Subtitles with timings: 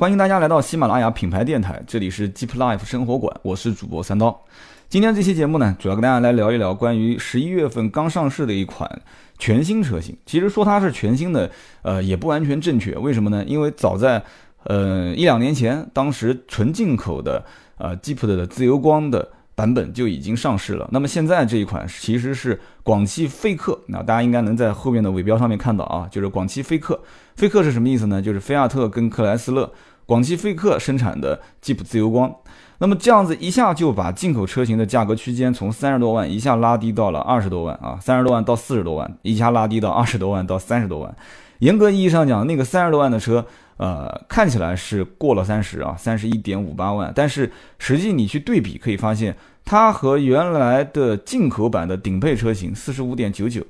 [0.00, 4.46] 欢迎大家来到喜马拉雅品牌电台，这里是 Jeep Life 生活馆，我是主播三刀。
[4.88, 8.90] 今天这期节目呢，主要跟大家来聊一聊关于十一月份刚上市的一款
[9.38, 10.16] 全新车型。
[10.24, 11.50] 其实说它是全新的，
[11.82, 12.94] 呃，也不完全正确。
[12.94, 13.44] 为什么呢？
[13.44, 14.22] 因为早在
[14.64, 17.44] 呃一两年前，当时纯进口的
[17.76, 20.88] 呃 Jeep 的自由光的版本就已经上市了。
[20.90, 26.98] 那么现在这一款其实是广汽菲克，那大家应该能在后面的尾标上面看到啊，就是广汽菲克。
[27.36, 28.20] 菲克是什么意思呢？
[28.20, 29.72] 就是菲亚特跟克莱斯勒、
[30.10, 32.34] 广汽菲克生产的 Jeep 自由光。
[32.78, 41.14] 那么这样子一下就把进口车型的价格区间从三十多万一下拉低到了二十多万啊，三十多万到四十多万，一下拉低到二十多万到三十多万。
[41.60, 53.62] 严格意义上讲，那个三十多万的车，呃，看起来是过了三十啊，三十一点五八万，但是实际你去对比，可以发现它和原来的进口版的顶配车型四十五点九九，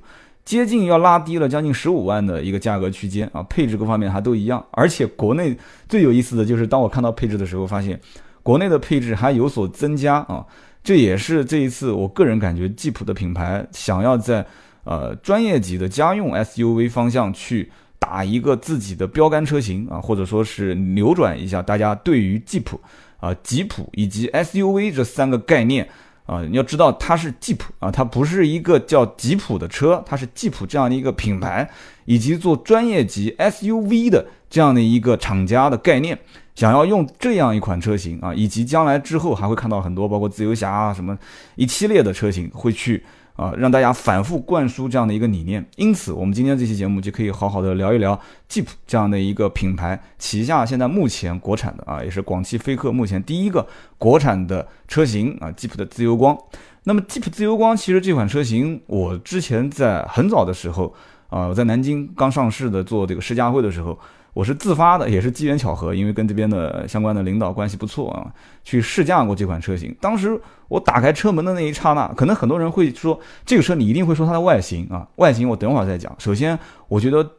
[0.51, 7.97] 接近要拉低了将近十五万的一个价格区间啊，配置各方面还都一样，而且国内最有意思的就是当我看到配置的时候，发现。
[8.43, 10.45] 国内的配置还有所增加啊，
[10.83, 14.45] 这也是这一次我个人感觉吉普的品牌想要在
[14.83, 22.77] 呃专业级的家用 SUV 方向去打一个自己的标杆车型啊，或者说是扭转一下大家对于吉普
[23.21, 25.87] 啊吉普以及 SUV 这三个概念
[26.25, 31.69] 啊，你要知道它是吉普啊，它不是一个叫吉普的车，它是吉普这样的一个品牌
[32.05, 36.17] 以及做专业级 SUV 的这样的一个厂家的概念。
[36.53, 41.17] 想要用这样一款车型啊，以及将来之后还会看到很多，包括自由侠啊什么
[41.55, 43.03] 一系列的车型会去
[43.41, 45.65] 啊，让大家反复灌输这样的一个理念。
[45.75, 53.67] 因此，我们今天这期节目就可以好好的聊一聊 Jeep 这样的一个品牌旗下现在目前国产的啊，也是广汽菲克目前第一个
[53.97, 56.37] 国产的车型啊，Jeep 的自由光。
[56.83, 60.93] 那么 Jeep 自由光其实这款车型，我之前在很早的时候
[61.29, 63.97] 啊，我在南京刚上市的做这个试驾会的时候。
[64.33, 68.31] 我是自发的，也是机缘巧合，因为跟这边的相关的领导关系不错啊，
[68.63, 69.93] 去试驾过这款车型。
[69.99, 76.15] 当时我打开车门的那一刹那，可能很多人会说，这个车你一定会说它的外形啊，外形我等会儿再讲。
[76.17, 76.57] 首先，
[76.87, 77.29] 我觉得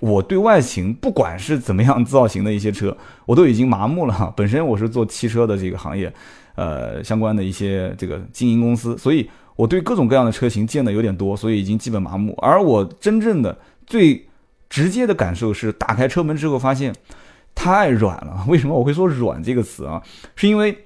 [0.00, 4.32] 我对外形不管是怎么样造型的一些车，我都已经麻木了。
[4.36, 6.12] 本身我是做汽车的这个行业，
[6.54, 12.32] 呃，相关的一些这个经营公司，所以我对各种各样的车型见的有点多，所以已经基本麻木。
[12.40, 14.24] 而我真正的最
[14.68, 16.94] 直接的感受是，打开车门之后发现
[17.54, 18.44] 太软了。
[18.48, 20.02] 为什么我会说“软”这个词啊？
[20.34, 20.76] 是因为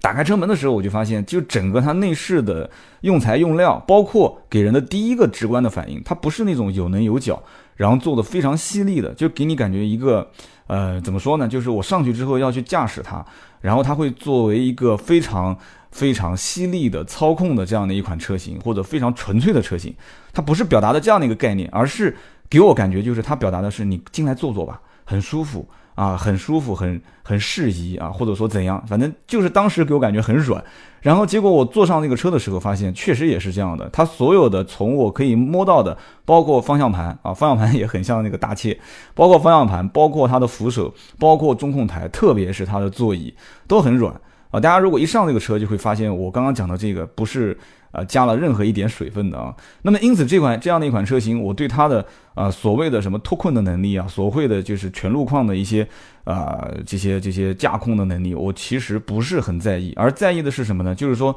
[0.00, 7.42] 打开车门的时候，我就发现，就整个它内饰的用材用料，包括给人的第一个直观的反应，它不是那种有棱有角，
[7.74, 10.30] 然后做的非常犀利的，就给你感觉一个
[10.66, 11.48] 呃，怎么说呢？
[11.48, 13.24] 就是我上去之后要去驾驶它，
[13.60, 15.56] 然后它会作为一个非常
[15.90, 19.92] 非常犀利的操控的这样的一款车型，或者非常纯粹的车型，
[20.32, 22.14] 它不是表达的这样的一个概念，而是。
[22.48, 30.62] 给我感觉就是他表达的是你进来坐坐吧，很舒服啊，很舒服，很很适宜啊，或者说怎样，反正就是当时给我感觉很软。
[31.00, 33.88] 然后结果我坐上那个车的时候，发现确实也是这样的。
[33.92, 38.76] 它所有的从我可以摸到的，包括方向盘啊，方向盘 也很像那个大切，
[39.14, 43.32] 包括方向盘，包括它的扶手，包括中控台，特别是它的座椅
[43.66, 44.12] 都很软
[44.50, 44.60] 啊。
[44.60, 47.56] 大家如果一上这个车，就会发现我刚刚讲的这个不是。
[47.96, 55.88] 啊，加了任何一点水分的啊，那么因此这款这样的一款车型，我对它的啊所谓的什么脱困的能力啊，所谓的就是全路况的一些
[56.24, 60.94] 啊这些这些驾控的能力，我其实不是很在意，而在意的是什么呢？
[60.94, 61.34] 就是说，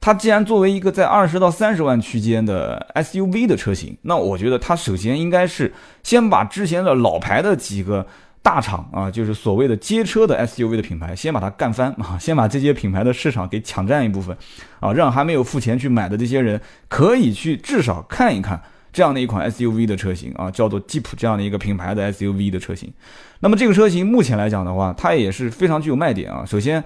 [0.00, 8.06] 它既然作为一个在二十到三十万区间的 SUV 的车型，那我觉得它首先应该是先把之前的老牌的几个。
[8.42, 14.36] 大厂啊，就是所谓的街车的 SUV 的品牌，先把它干翻啊， 先把这些品牌的市场给抢占一部分
[14.80, 18.60] 啊，让还没有付钱去买的这些人可以去至少看一看
[18.92, 22.92] 这样的一款 SUV 的车型啊，叫做吉普这样的一个品牌的 SUV 的车型。
[23.40, 26.44] 那么这个车型目前来讲的话，它也是非常具有卖点啊。
[26.46, 26.82] 首先，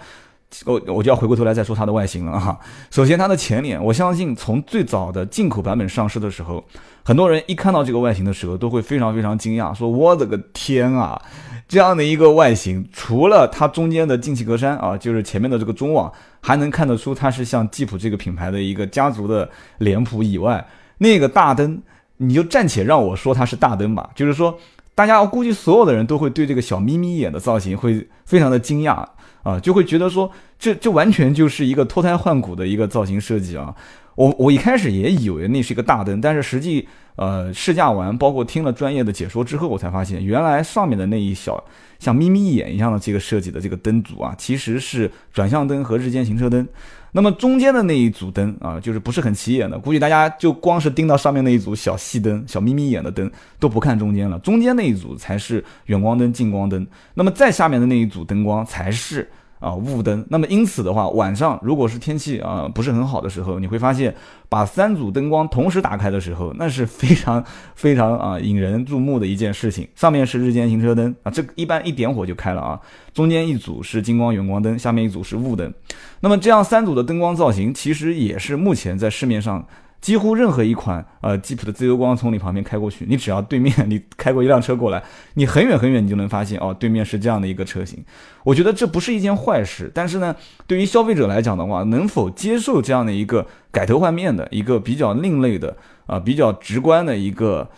[0.65, 2.59] 我我就要回过头来再说它的外形了哈。
[2.91, 6.65] 首先，它的前脸，我相信从最早的进口版本上市的时候。
[7.05, 11.21] 很多人一看到这个外形的时候，都会非常非常惊讶，说：“我的个天啊，
[11.67, 20.65] 这样的一个外形，除了它中间的进气格栅啊，就是前面的这个中网，还能看得出它是像吉普这个品牌的一个家族的脸谱以外，
[20.99, 21.83] 那个大灯，
[22.19, 24.09] 你就暂且让我说它是大灯吧。
[24.15, 24.57] 就是说，
[24.95, 29.05] 大家估计所有的人都会对这个小眯眯眼的造型会非常的惊讶
[29.43, 33.75] 啊，就会觉得说，这这完全就是一个脱胎换骨的一个造型设计啊。”
[34.15, 36.87] 我我一开始也以为那是一个大灯，但是实际
[37.17, 41.65] 呃试驾完，包括听了专业的解说之后，我才发现原来上面的那一小
[41.99, 46.69] 像眯眯眼一样的这个设计的这个灯组啊，其实是转向灯和日间行车灯。
[47.13, 53.31] 那么中间的那一组灯啊，就是不是很起眼的，估计大家就光是盯到上面那一组小细灯、小眯眯眼的灯，
[53.61, 54.39] 都不看中间了。
[54.39, 59.31] 中间那一组才是远光灯、近光灯，那么再下面的那一组灯光才是。
[59.63, 60.27] 啊，雾灯。
[60.29, 64.15] 那么因此的话，晚上如果是天气啊不是很好的时候，你会发现
[64.49, 67.43] 把三组灯光同时打开的时候，那是非常
[67.75, 69.89] 非常啊引人注目的一件事情。
[69.95, 72.79] 上面是日间行车灯啊，这一般一点火就开了啊。
[73.15, 75.73] 中间一组是近光远光灯，下面一组是雾灯。
[76.21, 79.65] 那么这样三组的灯光造型，其实也是目前在市面上。
[80.03, 85.03] 几乎任何一款呃吉普的自由光从你旁边开过去，你只要对面你开过一辆车过来，
[85.35, 88.05] 你很远很远你就能发现哦，对面是这样的一个车型。
[88.45, 95.77] 我觉得这不是一件坏事，但是呢，对于消费者来讲的话，能否接受这样的一个改头换面的一个比较另类的
[96.07, 97.71] 啊比较直观的一个。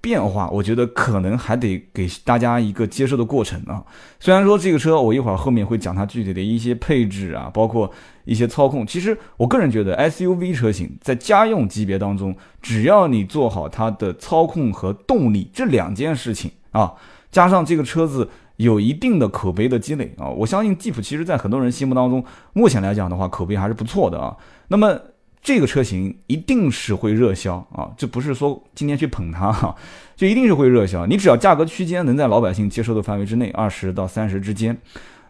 [0.00, 3.84] 变化，我觉得可能还得给大家一个接受的过程啊。
[4.18, 7.90] 虽然说这个车，我一会儿后面会讲它具体的一些配置啊，包括
[8.24, 8.86] 一些操控。
[8.86, 16.94] 其实我个人觉得，SUV 车型在家用级别当中，只要你做好它的操控和动力这两件事情啊，
[17.30, 22.24] 加上这个车子有一定的口碑的积累啊，我相信吉普其实在很多人心目当中，
[22.54, 24.36] 目前来讲的话，口碑还是不错的啊。
[24.68, 24.98] 那么。
[25.42, 27.88] 这个车型一定是会热销啊！
[27.96, 29.74] 这不是说今天去捧它哈，
[30.14, 31.06] 就一定是会热销。
[31.06, 34.76] 你只要价格区间能在老百姓接受的范围之内，二十到三十之间。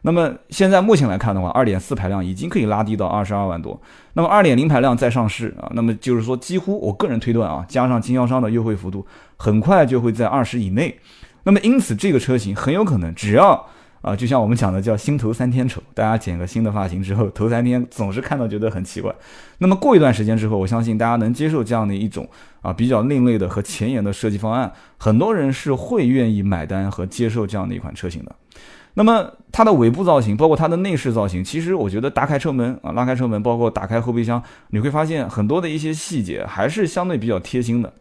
[0.03, 3.81] 那么现在目前来看的话，二点四排量已经可以拉低到二十二万多。
[4.15, 10.99] 那么二点零排量再上市啊，那么就是说几乎我个人推断啊，加上经销商的优惠幅度，很快就会在二十以内。
[11.45, 13.67] 那么因此这个车型很有可能只要。
[14.03, 19.15] 啊，就像我们讲的叫新头三天丑，大家剪个新的发型之后，头三天总是看到觉得很奇怪。
[19.59, 22.27] 那么过一段时间之后，我相信大家能接受这样的一种
[22.63, 28.35] 啊比较另类的和前沿的设计方案，很多人是会愿意买单和接受这样的一款车型的。
[28.95, 37.93] 那么它的尾部造型，包括它的内饰造型，其实我觉得打开车门啊，拉开车门，包括打开后备箱，你会发现很多的一些细节还是相对比较贴心的。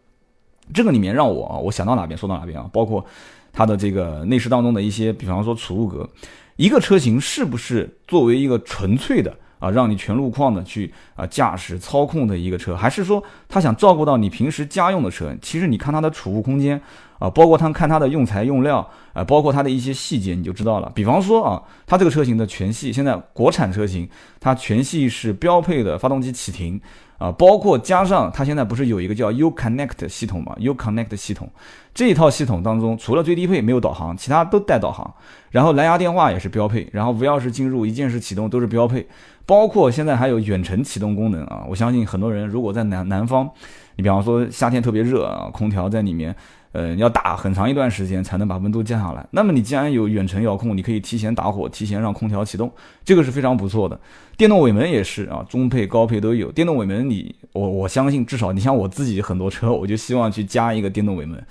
[0.74, 3.06] 这个里面让我啊，我想到哪边说到哪边啊，包括。
[3.52, 6.10] 它的这个内饰当中的一些，比方说储物格，
[6.56, 15.36] 一个车型是不是作为一个纯粹的啊，让你全路况的去啊驾驶操控的一个车，还是说他想照顾到你平时家用的车？
[15.42, 16.82] 其实你看它的储物空间
[17.20, 20.92] 啊，包括它看它的用材用料啊，包括它的一些细节，你就知道了。
[20.96, 24.10] 比方说啊，它这个车型的全系，现在国产车型
[24.40, 26.82] 它全系是标配的发动机启停。
[27.20, 31.52] 啊，包括加上它现在不是有一个叫 U Connect 系统嘛？U Connect 系统
[31.94, 35.14] 这一套系统当中，除了最低配没有导航，其他都带导航。
[35.52, 39.06] 然后蓝牙电话也是标配，然后无钥匙进入、一键式启动都是标配。
[39.50, 41.66] 包括现在还有远程启动功能啊！
[41.68, 43.50] 我相信很多人如果在南南方，
[43.96, 46.36] 你比方说夏天特别热啊，空调在里面。
[46.72, 49.26] 呃，要打很长一段时间才能把温度降下来。
[49.32, 52.72] 那么你既然有远程遥控，你可以提前打火，提前让空调启动，
[53.04, 54.00] 这个是非常不错的。
[54.38, 56.52] 电动尾门也是啊，中配高配都有。
[56.52, 61.44] 电动尾门你我我相信至少你像我自己很多车，我就希望去加一个电动尾门。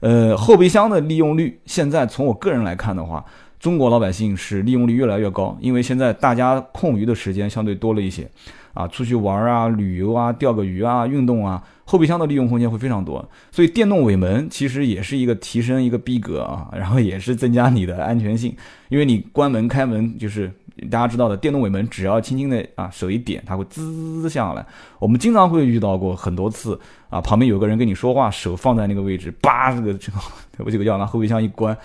[0.00, 3.24] 呃，后备箱的利用率现在从我个人来看的话，
[3.58, 8.28] 中国老百姓是利用率越来越高，因为现在大家空余的时间相对多了一些。
[8.74, 18.54] 啊，出去玩啊，旅游啊，钓个鱼啊，运动啊，后备箱的利用空间会非常多，所以电动尾门其实也是一个提升一个逼格啊， 然后也是增加你的安全性，
[18.88, 20.48] 因为你关门开门就是
[20.88, 24.64] 大家知道的，电动尾门只要轻轻的啊手一点，它会滋下来。
[25.00, 26.78] 我们经常会遇到过很多次
[27.08, 30.18] 啊，旁边有个人跟你说话，手放在那个位置，叭，这个这个
[30.58, 31.76] 我这个要拿后备箱一关。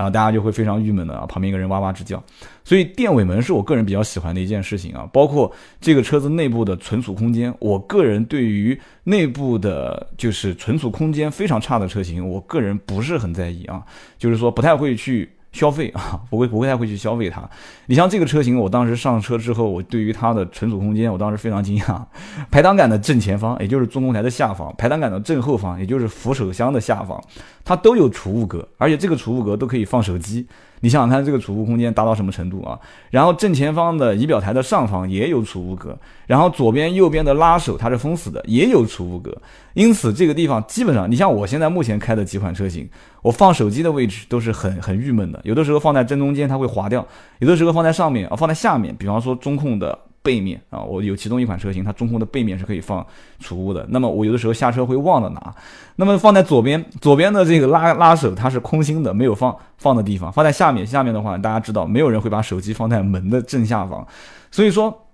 [0.00, 2.24] 然后大家就会非常郁闷的啊，旁边一个人哇哇直叫，
[2.64, 13.84] 所以电尾门是我个人比较喜欢的一件事情啊，包括这个车子内部的存储空间，我个人对于内部的就是存储空间非常差的车型，我个人不是很在意啊，
[14.16, 15.30] 就是说不太会去。
[15.52, 17.48] 消费啊，不会不会太会去消费它。
[17.86, 22.00] 你像这个车型，我当时上车之后，我对于它的存储空间，我当时非常惊讶。
[22.50, 27.22] 排挡杆的正前方，也就是中控台的下方；排挡杆的正后方，也就是扶手箱的下方，
[27.64, 30.46] 它都有储物格，而且这个储物格都可以放手机。
[30.80, 32.78] 你想想看，这个储物空间达到什么程度啊？
[33.10, 35.96] 然后正前方的仪表台的上方也有储物格，
[36.26, 39.36] 然后左边、右边的拉手它是封死的，也有储物格。
[39.74, 42.88] 因此这个地方基本上，你像我现在目前开的几款车型，
[43.22, 47.06] 我放手机的位置都是很很郁闷的，有的时候放在正中间它会滑掉，
[47.38, 49.98] 有的时候放在上面啊，放在下面，比方说中控的。
[50.22, 53.04] 背面啊，我有其中一款车型，它中控的背面是可以放
[53.38, 53.86] 储物的。
[53.88, 55.54] 那么我有的时候下车会忘了拿，
[55.96, 60.30] 那么放在左边，左边的这个拉拉手它是空心的，没有放放的地方。
[60.30, 64.06] 放在下面，下面的话大家知道，没有人会把手机放在门的正下方。
[64.50, 65.06] 所以说，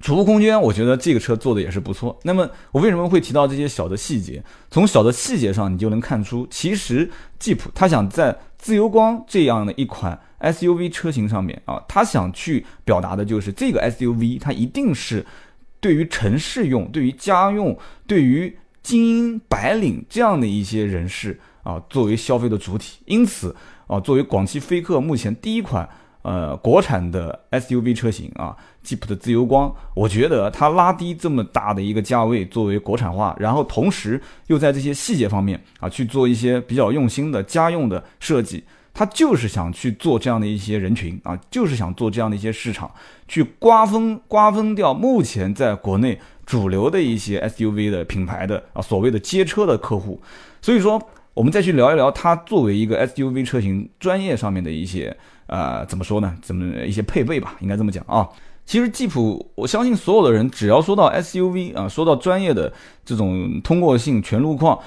[0.00, 2.18] 储物空间，我觉得这个车做的也是不错。
[2.24, 4.42] 那么我为什么会提到这些小的细节？
[4.70, 15.24] 从小的细节上，你就能看出，其实吉普它想在自由光这样的一款 SUV 车型上面啊，他想去表达的就是这个 SUV 它一定是
[15.80, 22.98] 对于城市用、对于家用、对于精英白领这样的一些人士啊作为消费的主体。
[23.06, 23.56] 因此
[23.86, 25.88] 啊，作为广汽菲克目前第一款。
[26.24, 38.62] 呃，国产的 SUV 车型啊，吉普的自由光，我觉得它拉低这么大的一个价位作为国产化，然后同时又在这些细节方面啊去做一些比较用心的家用的设计，
[38.94, 42.90] 他就是想去做这样的一些人群啊，就是想做这样的一些市场，
[43.26, 50.20] 去瓜分瓜分掉目前在国内主流的一些 SUV 的品牌的啊所谓的街车的客户，
[50.60, 51.00] 所以说
[51.34, 55.16] 我们再去聊一聊它作为一个 SUV 车型专业上面的一些。
[55.48, 56.34] 呃，怎么说呢？
[56.40, 58.26] 怎么一些配备吧，应该这么讲啊。
[58.64, 62.72] 其实吉普，我相信所有的人只要说到 SUV 啊，说到专业的
[63.04, 64.78] 这种通过性全路况，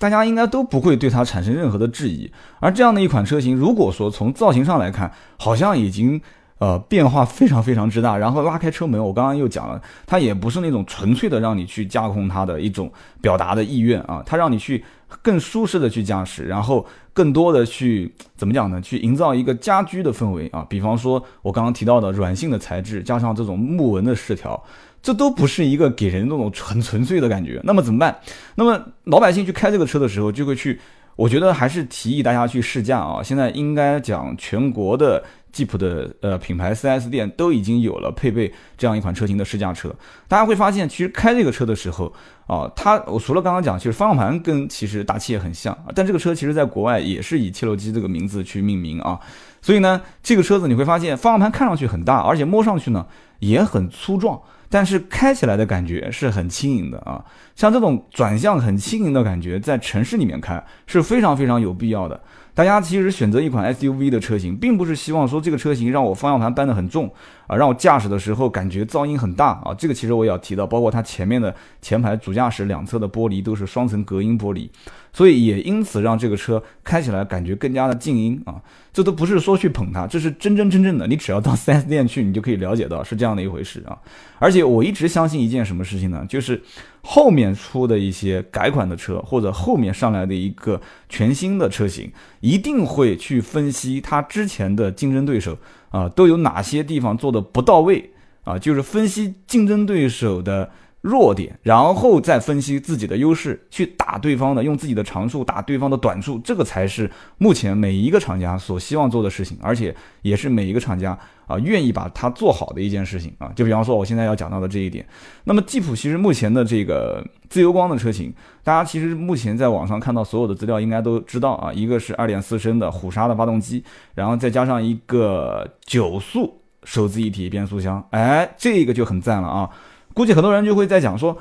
[0.00, 2.28] 大家应该都不会对它产生任何的质疑。
[2.58, 6.20] 而这样的一款车型，如果说从造型上来看，好像已经。
[6.60, 8.18] 呃，变化非常非常之大。
[8.18, 12.92] 然后拉开车门，我刚刚又讲了，它也不是那种纯粹的让你去驾控它的一种
[13.22, 14.84] 表达的意愿啊，它让你去
[15.22, 18.78] 更舒适的去驾驶，然后更多的去怎么讲呢？
[18.82, 20.62] 去营造一个家居的氛围啊。
[20.68, 24.62] 比方说，我刚刚提到的软性的材质，加上这种木纹的饰条，
[25.02, 27.60] 这都不是一个给人那种很纯粹的感觉。
[27.64, 28.18] 那么怎么办？
[28.54, 30.78] 那么老百姓去开这个车的时候，就会去，
[31.16, 33.22] 我觉得还是提议大家去试驾啊。
[33.22, 35.22] 现在应该讲全国的。
[35.52, 39.94] 吉普的呃品牌 4S 店都已经有了配备这样一款车型的试驾车，
[40.28, 42.12] 大家会发现，其实开这个车的时候
[42.46, 49.18] 啊，它我除了刚刚讲，其实方向盘跟其实大气也很像，但这个车其实在国外也是以切洛基这个名字去命名啊，
[49.60, 53.06] 所以呢，这个车子你会发现方向盘看上去很大，而且摸上去呢
[53.40, 57.24] 也很粗壮，但是开起来的感觉是很轻盈的啊，
[57.56, 62.20] 像这种转向很轻盈的感觉，在城市里面开是非常非常有必要的。
[62.60, 67.10] 大家其实选择一款 SUV 的车型，并不是希望说这个车型让我方向盘搬得很重
[67.46, 69.72] 啊，让我驾驶的时候感觉噪音很大啊。
[69.72, 74.68] 这个其实我也要提到，包括它前面的前排主驾驶两侧的玻璃都是双层隔音玻璃。
[75.12, 78.62] 所以也因此让这个车开起来感觉更加的静音啊，
[78.92, 81.06] 这都不是说去捧它，这是真真正正的。
[81.06, 83.98] 你只要到 4S 店去，你就可以了解到是这样的一回事啊。
[84.38, 86.24] 而且我一直相信一件什么事情呢？
[86.28, 86.62] 就是
[87.02, 95.58] 后面出的一些改款的车，或者后面上来的一个全新的车型，一定会去分析它之前的竞争对手
[95.90, 98.10] 啊都有哪些地方做的不到位
[98.44, 100.70] 啊，就是分析竞争对手的。
[101.02, 113.50] 弱点，然后再分析自己的优势，去打对方的，用自己的长处打对方的短处，这个才是目前每一个厂家所希望做的事情，而且也是每一个厂家啊愿意把它做好的一件事情啊。
[113.56, 115.06] 就比方说我现在要讲到的这一点，
[115.44, 118.30] 那么吉普其实目前的这个自由光的车型，
[118.62, 123.82] 大家其实目前在网上看到所有的资料应该都知道啊，一个是二点四升的虎鲨的发动机，
[124.14, 129.70] 然后再加上一个九速手自一体变速箱，哎，这个就很赞了啊。
[130.14, 131.36] 估计很多人就会在讲说，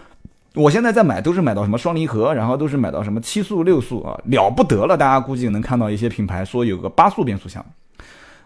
[0.55, 4.97] 我现在在买都是买到什么双离合，然后都是买到什么七速六速啊，了不得了！
[4.97, 7.63] 大家估计能看到一些品牌说有个八速变速箱。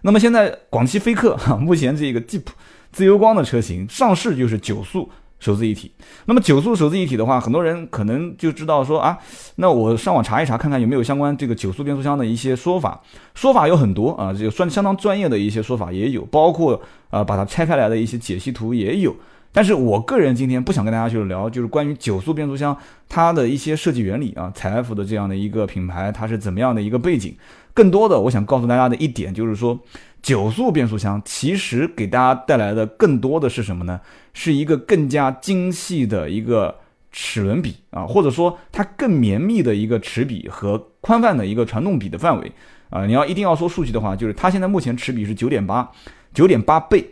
[0.01, 2.51] 那么现在广汽菲克哈， 目前这个吉普
[2.91, 5.93] 自由光的车型上市就是九速手自一体。
[6.25, 9.17] 那么九速手自一体的话，很多人可能就知道说啊，
[9.55, 13.01] 那我上网查一查，看看有没有相关这个九速变速箱的一些说法。
[13.33, 19.15] 说法有很多啊，这个算相当专业的一些说法也有，包括啊把它拆开来的一些解析图也有。
[19.53, 22.75] 但是我个人今天不想跟大家去聊，就是关于九速变速箱
[23.07, 27.35] 它的一些设计原理啊，采埃孚的这样的一个品牌，它是怎么样的一个背景？
[27.73, 29.79] 更多的，我想告诉大家的一点就是说，
[30.23, 34.01] 九速变速箱其实给大家带来的更多的是什么呢？
[34.33, 36.75] 是一个更加精细的一个
[37.11, 42.51] 齿轮比啊，或者说它更绵密的一个齿比和宽泛的一个传动比的范围
[42.89, 43.05] 啊。
[43.05, 45.91] 你要一定要说数据的话，就是它现在目前齿比是九点八，
[46.33, 47.07] 九点八倍。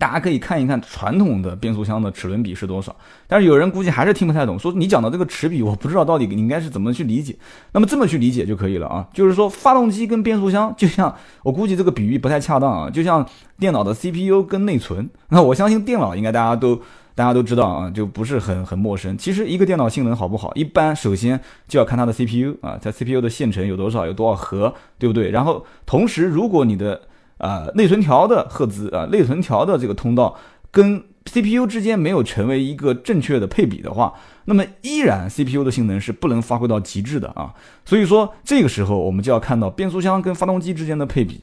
[0.00, 7.36] 大家可以看一看传统的变速箱的齿轮比是多少，但是有人估计还是听不太懂，说你讲的这个齿比我不知道到底你应该是怎么去理解。
[7.72, 13.28] 那么这么去理解就可以了啊，就是说发动机跟变速箱就像我估计这个比喻不太恰当啊，就像
[13.58, 15.06] 电脑的 CPU 跟内存。
[15.28, 16.80] 那我相信电脑应该大家都
[17.14, 19.18] 大家都知道啊，就不是很很陌生。
[19.18, 21.38] 其实一个电脑性能好不好，一般首先
[21.68, 25.30] 就要看它的 CPU 啊，在 CPU 的线程有多少，有多少核，对不对？
[25.30, 27.02] 然后同时如果你的
[27.40, 30.36] 呃，内存条的赫兹啊，内存条的这个通道
[30.70, 34.14] 跟 CPU 之间没有成为一个正确的配比的话，
[34.46, 37.52] 那么依然 CPU 的性能是不能发挥到极致的啊。
[37.84, 41.42] 所以说这个时候我们就要看到变速箱跟发动机之间的配比，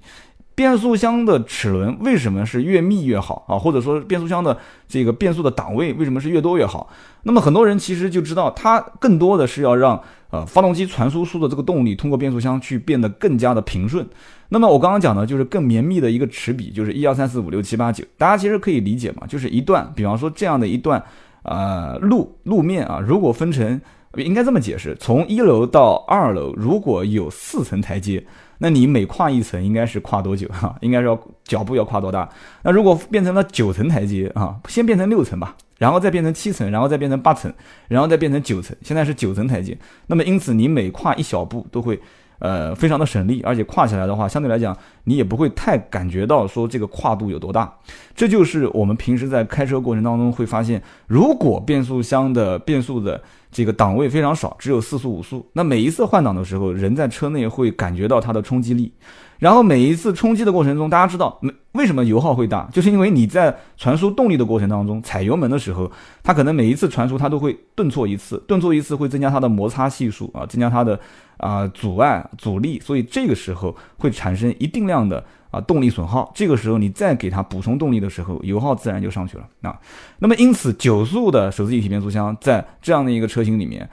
[0.56, 3.58] 变速箱的齿轮为什么是越密越好啊？
[3.58, 6.89] 或者说变速箱的这个变速的档位为什么是越多越好？
[7.24, 10.01] 那么很多人其实就知道，它更多的是要让
[10.32, 14.08] 呃发动机传输出的这个动力通过变速箱去变得更加的平顺。
[14.50, 21.04] 那么我刚刚讲的就是更绵密的一个齿比，就是一二三四五六七八九，大家其实可以理解嘛，就是一段，比方说这样的一段
[21.44, 23.80] 呃路路面啊，如果分成。
[24.16, 28.25] 应该这么解释：从一楼到二楼，如果有四层台阶，
[28.58, 30.75] 那你每跨一层应该是跨多久哈？
[30.82, 32.27] 应该是要脚步要跨多大？
[32.63, 37.54] 那如果变成了九层台阶啊，先变成六层吧，然后再变成七层，然后再变成八层，
[37.89, 39.77] 然后再变成九层，现在是九层台阶。
[40.08, 42.00] 那么因此你每跨一小步都会。
[42.39, 47.74] 呃，非常的省力，而且跨起来的话，相对来讲，你也不会太感觉到说这个跨度有多大。
[48.15, 58.91] 这就是我们平时在开车过程当中会发现，如果变速箱的变速的这个档位非常少，只有四速五速，那每一次换挡的时候，人在车内会感觉到它的冲击力。
[59.39, 61.39] 然后每一次冲击的过程中，大家知道，
[61.74, 62.67] 为什么油耗会大？
[62.72, 65.91] 就是因为你在传输动力的过程当中，踩油门的时候，
[66.24, 71.00] 它可能每一次传输它都会顿挫一次，顿挫一次会增加它的摩擦系数啊，增加它的
[71.38, 76.32] 啊阻碍阻力，所以这个时候会产生一定量的啊动力损耗。
[76.34, 79.79] 这个时候你再给它补充动力的时候，油耗自然就上去了啊。
[80.17, 83.88] 那么因此，九速的手自一体变速箱在这样的一个车型里面。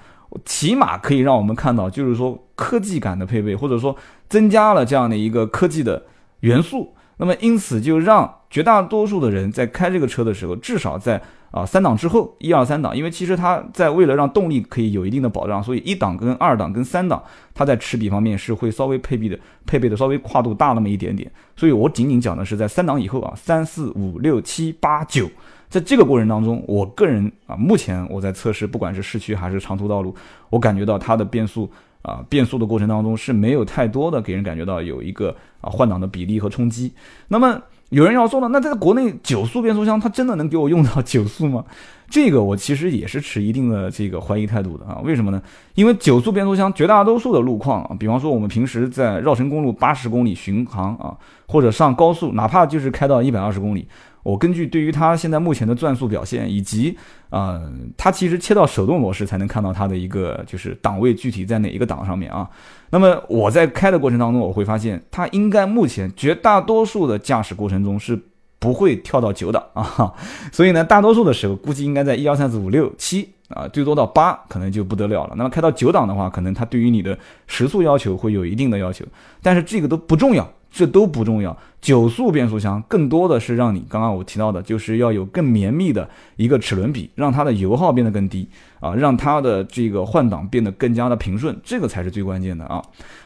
[0.44, 3.96] 起码可以让我们看到，就是说科技感的配备，或者说
[4.28, 6.02] 增加了这样的一个科技的
[6.40, 6.94] 元素。
[7.16, 11.22] 那么因此就让绝大多数的人在开这个车的时候，至少在
[11.52, 17.22] 啊三档之后，一二三档，因为其实它在为了让动力可以有一定的保障，所以一档跟二档跟三档，
[17.54, 21.30] 它在齿比方面是会稍微配备的，配备的稍微跨度大那么一点点。
[21.54, 25.30] 所以我仅仅讲的是在三档以后啊，三四五六七八九。
[25.74, 30.14] 在这个过程当中，我个人啊，目前我在测试，不管是市区还是长途道路，
[30.48, 31.68] 我感觉到它的变速
[32.02, 36.92] 啊，变速的过程当中是没有太多的给人感觉到有一个啊换挡的比例和冲击。
[37.26, 41.64] 那么有人要说了，那在国内九速变速箱它真的能给我用到九速吗？
[42.08, 45.00] 这个我其实也是持一定的这个怀疑态度的啊。
[45.02, 45.42] 为什么呢？
[45.74, 53.88] 因为九速变速箱绝大多数的路况啊，比方说我们平时在绕城公路八十公里巡航啊，或者上高速，哪怕就是开到一百二十公里。
[54.24, 56.98] 我根据对于它现在目前的转速表现，以及
[57.30, 57.60] 啊，
[57.96, 62.48] 它其实切到手动模式才能看到它的一个就是档位具体在哪一个档上面啊。
[62.90, 68.18] 那么我在开的过程当中，我会发现它应该目前绝大多数的驾驶过程中是
[68.58, 70.12] 不会跳到九档啊。
[70.50, 75.34] 所以呢，大多数的时候估计应该在一二三四五六七啊，最多到八可能就不得了了。
[75.36, 79.04] 那么开到九档的话，可能它对于你的时速要求会有一定的要求，
[79.42, 80.50] 但是这个都不重要。
[80.76, 88.48] 这都不重要，九速变速箱更多的是让你刚刚我提到的，就是要有更绵密的一个齿轮比，让它的油耗变得更低
[88.80, 92.82] 啊，让它的这个换挡变得更加的平顺，这个才是最关键的啊。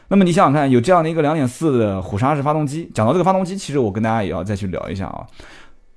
[0.09, 5.25] 那么你想想看，有这样的一个两点四的虎鲨式发动机，讲到这个发动机，其实我跟大家也要再去聊一下啊。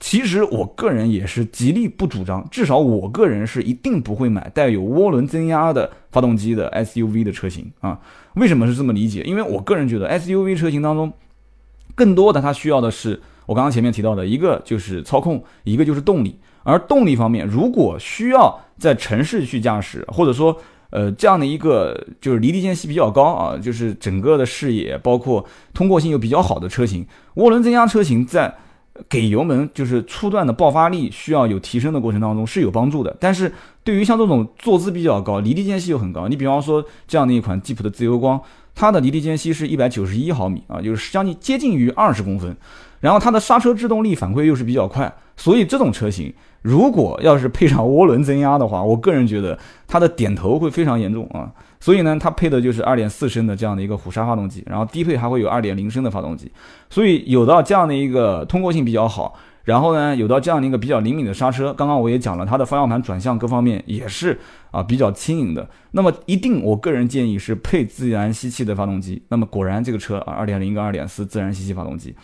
[0.01, 8.01] 其实我个人也是极力不主张，至少我个人是一定不会买带有涡轮增压的发动机的 SUV 的车型啊。
[8.37, 9.21] 为什么是这么理解？
[9.25, 11.12] 因为我个人觉得 SUV 车型当中。
[11.94, 16.38] 更多的它需要的是我刚刚前面提到的一个就是操控，一个就是动力。
[16.64, 20.57] 而动力方面，如果需要在城市去驾驶，或者说
[20.90, 28.55] 呃这样的一个就是离地间隙比较高啊，就是整个的视野包括通过性又比较好的车型，涡轮增压车型在
[29.09, 33.16] 给油门就是初段的爆发力需要有提升的过程当中是有帮助的。
[33.18, 33.52] 但是
[33.83, 38.40] 对于像这种坐姿比较高、离地间隙又很高，你比方说这样的一款吉普的自由光。
[38.75, 42.57] 它的离地间隙是一百九十一毫米啊，就是将近接近于二十公分，
[43.01, 46.33] 然后它的刹车制动力反馈又是比较快，所以这种车型
[46.63, 51.51] 如果要是配上涡轮增压的话，我个人觉得它的点头会非常严重啊。
[51.81, 56.51] 所以呢，它配的就是二点四升的这样的一个虎鲨发动机，然后低配还会有二点零升的发动机，
[56.89, 59.35] 所以有到这样的一个通过性比较好。
[59.64, 64.38] 然后呢，有到这样的一个比较灵敏的刹车，刚刚我也讲了，它的方向盘转向各方面也是
[64.70, 65.68] 啊比较轻盈的。
[65.92, 69.22] 那么一定，我个人建议是配自然吸气的发动机。
[69.29, 72.14] 那么果然这个车啊，二点零跟二点四自然吸气发动机。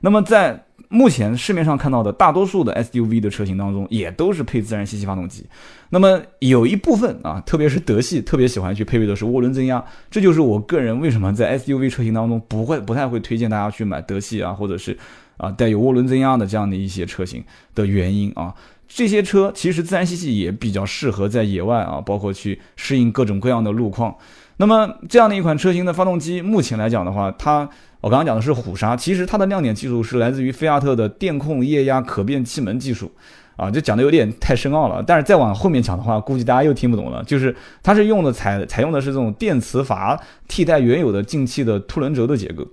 [0.00, 5.44] 那么在目前市面上看到的大多数的 SUV 的车型当中，也都是配自然吸气发动机。
[5.88, 14.96] 那么有一部分啊，特别是德系特别喜欢去配备的是涡轮增压，这就是我个人为什么在 SUV 车型当中不会不太会推荐大家去买德系啊，或者是。
[15.36, 17.42] 啊，带有涡轮增压的这样的一些车型
[17.74, 18.54] 的原因啊，
[18.86, 24.14] 这些车其实自然吸气也比较适合在野外啊，包括去适应各种各样的路况。
[24.56, 27.68] 那么这样的一款车型的发动机，目前来讲的话，它
[28.00, 33.10] 我刚刚讲的是虎鲨，其实它的亮点技术是来自于菲亚特的电控液压可变气门技术
[33.56, 35.02] 啊，就讲的有点太深奥了。
[35.04, 37.24] 但是再往后面讲的话，估计大家又听不懂了。
[37.24, 40.16] 就是它是用的采采用的是这种电磁阀
[40.46, 42.64] 替代原有的进气的凸轮轴的结构。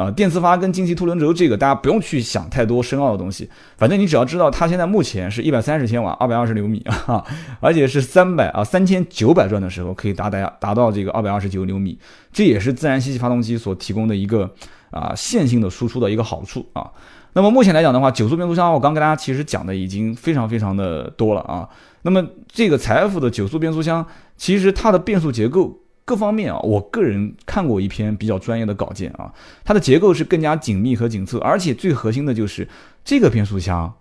[0.00, 7.22] 啊，电磁阀跟进气凸轮轴这个大家不用去想太多深奥的东西，反正你只要知道它现在目前是一百三十千瓦，二百二十牛米 啊，
[7.60, 11.98] 而且是三百啊三千九百转的时候可以达达达到这个二百二十九牛米，
[12.32, 14.50] 这也是自然吸气发动机所提供的一个
[14.90, 16.90] 啊线性的输出的一个好处啊。
[17.34, 21.68] 那么目前来讲的话，九速变速箱我刚跟大家其实讲的已经非常非常的多了啊。
[22.02, 24.06] 那么这个财富的九速变速箱，
[24.38, 25.78] 其实它的变速结构
[26.10, 29.32] 各方面啊，我个人看过一篇比较专业的稿件啊，
[29.64, 32.66] 它的结构是更加紧密和紧凑，而且最核心的就是
[33.04, 33.94] 这个变速箱，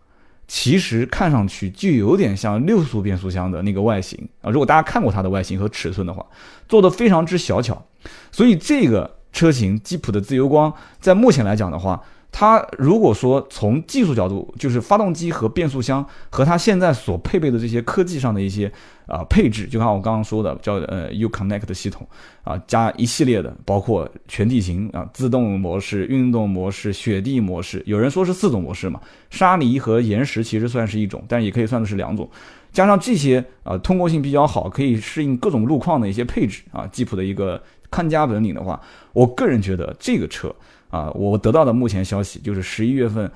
[0.47, 4.49] 其实看上去就有点像六速变速箱的那个外形啊。
[4.49, 6.25] 如果大家看过它的外形和尺寸的话，
[6.67, 7.85] 做的非常之小巧，
[8.31, 12.01] 所以这个车型吉普的自由光，在目前来讲的话。
[12.31, 18.71] 它如果说从技术角度，就是发动机和变速箱和它现在所配备的这些科技上的一些
[19.09, 22.07] 啊配置，就像我刚刚说的，叫呃 U Connect 系统
[22.43, 32.29] 啊，加一系列的，包括全地形啊、自动模式、运动模式、雪地模式，有人说是四种模式嘛，沙泥和岩石其实算是一种，但也可以算的是两种，
[32.71, 38.79] 加上这些啊通过性比较好，可以适应各种路况的一些配置啊，吉普的一个看家本领的话，
[39.13, 40.53] 我个人觉得这个车。
[40.89, 43.31] 啊，我得到的目前消息就是十一月份，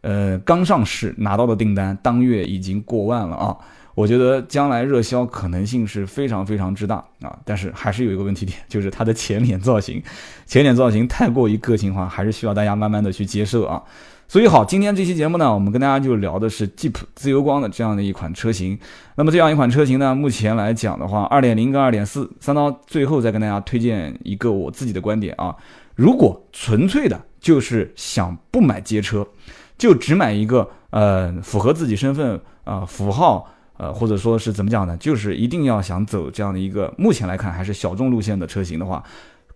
[0.00, 3.56] 呃，刚上市拿到的订单当月已经过万了啊！
[3.96, 7.34] 我觉得将来热销可能性是非常非常之大啊！
[7.46, 10.02] 但是还是有一个问题点，就是它的前脸造型，
[10.44, 13.82] 前脸造型太过于个性化，还是需要大家慢慢的去接受啊。
[14.28, 18.78] 所以好，今天这期节目呢，我们跟大家就聊的是 Jeep 自由光的这样的一款车型。
[19.14, 25.56] 那么这样一款车型呢，目前来讲的话，二点零跟二点四，三刀最后再跟大家推荐一个我自己的观点啊。
[25.94, 29.26] 如果纯粹的就是想不买街车，
[29.78, 34.96] 就只买一个呃符合自己身份啊符号呃或者说是怎么讲呢？
[34.96, 39.02] 就是一定要想走这样的一个目前来看还是小众路线的车型的话，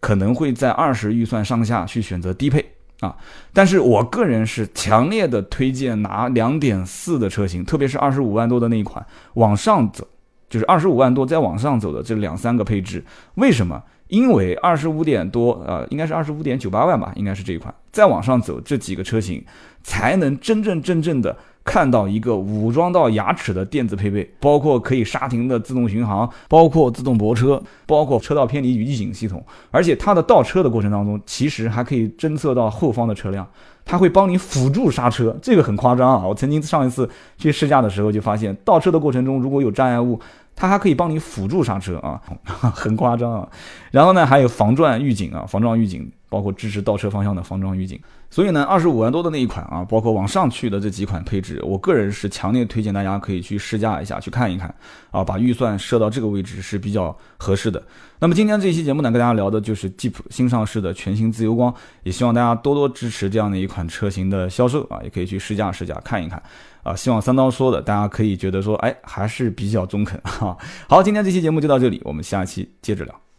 [0.01, 2.65] 可能会在二十预算上下去选择低配
[3.01, 3.17] 啊。
[3.53, 9.05] 但是我个人是强烈的推荐拿两点四的车型，特别是二十五万多的那一款
[9.35, 10.07] 往上走，
[10.49, 13.05] 就是二十五万多再往上走的这两三个配置，
[13.35, 13.83] 为什么？
[14.09, 17.73] 因为二十五点多，呃，应该是二十五点九八万吧，应该是这一款。
[17.93, 19.41] 再往上走，这几个车型
[19.85, 21.37] 才能真真正正的
[21.71, 29.41] 看到一个武装到牙齿的电子配备，包括可以刹停的自动巡航，包括自动泊车，包括车道偏离预警系统。
[29.71, 33.47] 而且它的倒车的过程当中，其实还可以侦测到后方的车辆，
[33.85, 36.27] 它会帮你辅助刹车，这个很夸张啊！
[36.27, 40.19] 我曾经上一次去试驾的时候就发现，倒车的过程中如果有障碍物。
[40.57, 43.49] 它还可以帮你辅助刹车啊，很夸张啊。
[43.93, 47.99] 然后呢，还有防撞预警啊，防撞预警，包括支持倒车方向的防撞预警。
[48.31, 54.73] 所以呢，二十五万多的那一款啊，包括往上去的这几款配置，我个人是强烈推荐大家可以去试驾一下，去看一看
[55.11, 57.83] 啊，把预算设到这个位置是比较合适的。
[58.21, 66.41] 那么今天这期节目呢，跟大家聊的就是 Jeep 新上市的全新自由光，也希望大家多多支持这样的一款车型的销售啊，也可以去试驾试驾看一看。
[66.83, 70.57] 啊，希望三刀说的大家可以觉得说，哎，还是比较中肯哈。
[70.89, 73.30] 好，今天这期节目就到这里，我们下期接着聊。